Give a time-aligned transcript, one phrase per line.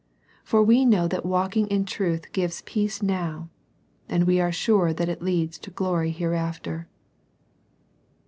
[0.43, 3.49] For we know that walk ing in truth gives peace now,
[4.09, 6.87] and we are sure that it leads to glory heteafter.